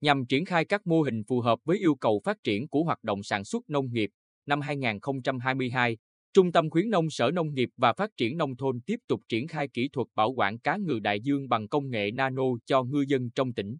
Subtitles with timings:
[0.00, 3.04] nhằm triển khai các mô hình phù hợp với yêu cầu phát triển của hoạt
[3.04, 4.10] động sản xuất nông nghiệp.
[4.46, 5.96] Năm 2022,
[6.32, 9.46] Trung tâm khuyến nông Sở Nông nghiệp và Phát triển Nông thôn tiếp tục triển
[9.48, 13.04] khai kỹ thuật bảo quản cá ngừ đại dương bằng công nghệ nano cho ngư
[13.08, 13.76] dân trong tỉnh.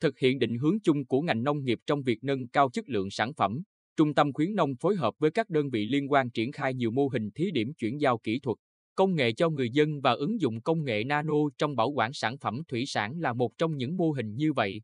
[0.00, 3.10] Thực hiện định hướng chung của ngành nông nghiệp trong việc nâng cao chất lượng
[3.10, 3.62] sản phẩm,
[3.96, 6.90] Trung tâm khuyến nông phối hợp với các đơn vị liên quan triển khai nhiều
[6.90, 8.58] mô hình thí điểm chuyển giao kỹ thuật,
[8.94, 12.38] công nghệ cho người dân và ứng dụng công nghệ nano trong bảo quản sản
[12.38, 14.82] phẩm thủy sản là một trong những mô hình như vậy.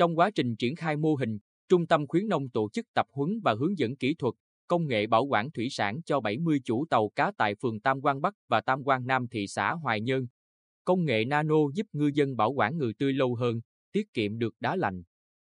[0.00, 3.40] Trong quá trình triển khai mô hình, Trung tâm khuyến nông tổ chức tập huấn
[3.44, 4.34] và hướng dẫn kỹ thuật,
[4.66, 8.20] công nghệ bảo quản thủy sản cho 70 chủ tàu cá tại phường Tam Quan
[8.20, 10.26] Bắc và Tam Quan Nam thị xã Hoài Nhơn.
[10.84, 13.60] Công nghệ nano giúp ngư dân bảo quản ngừ tươi lâu hơn,
[13.92, 15.02] tiết kiệm được đá lạnh.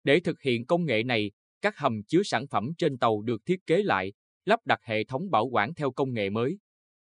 [0.04, 1.32] Để thực hiện công nghệ này,
[1.62, 4.14] các hầm chứa sản phẩm trên tàu được thiết kế lại,
[4.46, 6.58] lắp đặt hệ thống bảo quản theo công nghệ mới.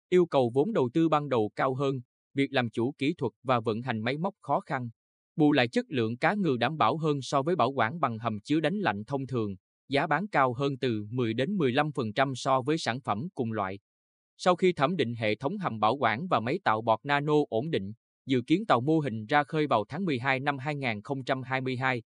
[0.09, 2.01] Yêu cầu vốn đầu tư ban đầu cao hơn,
[2.34, 4.91] việc làm chủ kỹ thuật và vận hành máy móc khó khăn.
[5.36, 8.40] Bù lại chất lượng cá ngừ đảm bảo hơn so với bảo quản bằng hầm
[8.40, 9.56] chứa đánh lạnh thông thường,
[9.88, 13.78] giá bán cao hơn từ 10 đến 15% so với sản phẩm cùng loại.
[14.36, 17.70] Sau khi thẩm định hệ thống hầm bảo quản và máy tạo bọt nano ổn
[17.70, 17.92] định,
[18.27, 22.02] dự kiến tàu mô hình ra khơi vào tháng 12 năm 2022.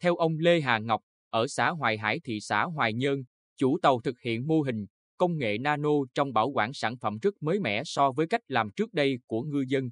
[0.00, 3.24] Theo ông Lê Hà Ngọc, ở xã Hoài Hải thị xã Hoài Nhơn,
[3.56, 4.86] chủ tàu thực hiện mô hình
[5.16, 8.70] công nghệ nano trong bảo quản sản phẩm rất mới mẻ so với cách làm
[8.70, 9.90] trước đây của ngư dân.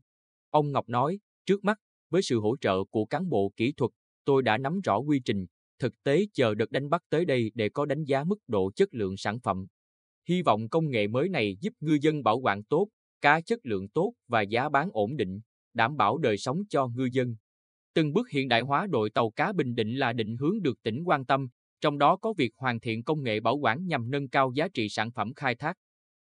[0.50, 1.78] Ông Ngọc nói, trước mắt,
[2.12, 3.90] với sự hỗ trợ của cán bộ kỹ thuật,
[4.24, 5.46] tôi đã nắm rõ quy trình,
[5.78, 8.94] thực tế chờ đợt đánh bắt tới đây để có đánh giá mức độ chất
[8.94, 9.66] lượng sản phẩm.
[10.28, 12.88] Hy vọng công nghệ mới này giúp ngư dân bảo quản tốt,
[13.20, 15.40] cá chất lượng tốt và giá bán ổn định,
[15.74, 17.36] đảm bảo đời sống cho ngư dân.
[17.94, 21.02] Từng bước hiện đại hóa đội tàu cá Bình Định là định hướng được tỉnh
[21.04, 21.48] quan tâm,
[21.80, 24.88] trong đó có việc hoàn thiện công nghệ bảo quản nhằm nâng cao giá trị
[24.88, 25.76] sản phẩm khai thác.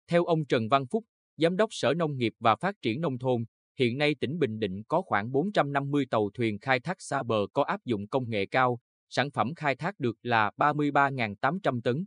[0.09, 1.05] Theo ông Trần Văn Phúc,
[1.37, 3.45] Giám đốc Sở Nông nghiệp và Phát triển Nông thôn,
[3.78, 7.62] hiện nay tỉnh Bình Định có khoảng 450 tàu thuyền khai thác xa bờ có
[7.62, 8.78] áp dụng công nghệ cao,
[9.08, 12.05] sản phẩm khai thác được là 33.800 tấn.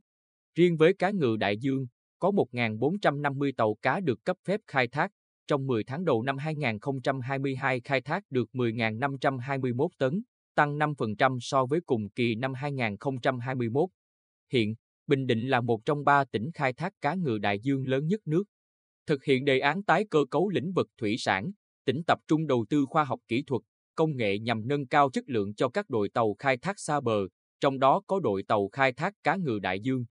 [0.56, 1.88] Riêng với cá ngừ đại dương,
[2.20, 5.12] có 1.450 tàu cá được cấp phép khai thác,
[5.48, 10.22] trong 10 tháng đầu năm 2022 khai thác được 10.521 tấn,
[10.56, 13.90] tăng 5% so với cùng kỳ năm 2021.
[14.52, 14.76] Hiện,
[15.08, 18.20] Bình Định là một trong ba tỉnh khai thác cá ngừ đại dương lớn nhất
[18.26, 18.44] nước.
[19.10, 21.52] Thực hiện đề án tái cơ cấu lĩnh vực thủy sản,
[21.86, 23.62] tỉnh tập trung đầu tư khoa học kỹ thuật,
[23.96, 27.28] công nghệ nhằm nâng cao chất lượng cho các đội tàu khai thác xa bờ,
[27.60, 30.06] trong đó có đội tàu khai thác cá ngừ đại dương.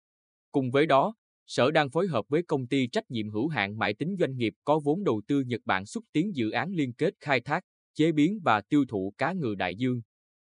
[0.53, 1.14] Cùng với đó,
[1.47, 4.54] Sở đang phối hợp với công ty trách nhiệm hữu hạn mãi tính doanh nghiệp
[4.64, 8.12] có vốn đầu tư Nhật Bản xúc tiến dự án liên kết khai thác, chế
[8.12, 10.00] biến và tiêu thụ cá ngừ đại dương.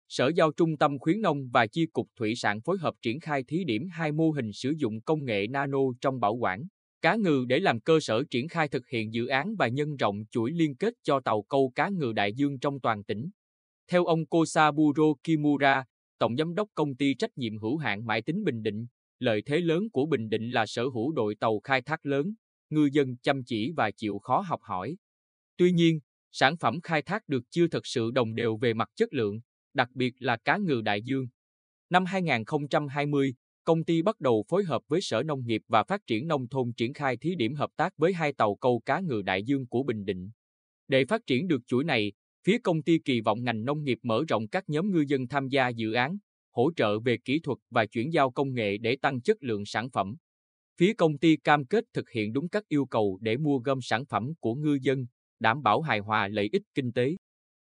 [0.08, 3.44] Sở giao Trung tâm khuyến nông và Chi cục Thủy sản phối hợp triển khai
[3.44, 6.68] thí điểm hai mô hình sử dụng công nghệ nano trong bảo quản
[7.02, 10.24] cá ngừ để làm cơ sở triển khai thực hiện dự án và nhân rộng
[10.32, 13.30] chuỗi liên kết cho tàu câu cá ngừ đại dương trong toàn tỉnh.
[13.88, 15.84] Theo ông Kosaburo Kimura,
[16.18, 18.88] Tổng Giám đốc Công ty Trách nhiệm hữu hạn Mãi tính Bình Định,
[19.20, 22.34] lợi thế lớn của Bình Định là sở hữu đội tàu khai thác lớn,
[22.70, 24.96] ngư dân chăm chỉ và chịu khó học hỏi.
[25.58, 26.00] Tuy nhiên,
[26.32, 29.40] sản phẩm khai thác được chưa thật sự đồng đều về mặt chất lượng,
[29.74, 31.28] đặc biệt là cá ngừ đại dương.
[31.90, 33.34] Năm 2020,
[33.66, 36.74] công ty bắt đầu phối hợp với Sở Nông nghiệp và Phát triển Nông thôn
[36.78, 39.84] triển khai thí điểm hợp tác với hai tàu câu cá ngừ đại dương của
[39.84, 40.30] Bình Định.
[40.88, 42.12] Để phát triển được chuỗi này,
[42.44, 45.48] phía công ty kỳ vọng ngành nông nghiệp mở rộng các nhóm ngư dân tham
[45.48, 46.18] gia dự án,
[46.52, 49.90] hỗ trợ về kỹ thuật và chuyển giao công nghệ để tăng chất lượng sản
[49.90, 50.16] phẩm.
[50.78, 54.06] Phía công ty cam kết thực hiện đúng các yêu cầu để mua gom sản
[54.06, 55.06] phẩm của ngư dân,
[55.40, 57.16] đảm bảo hài hòa lợi ích kinh tế.